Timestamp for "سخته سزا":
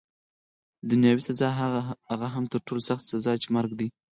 2.89-3.33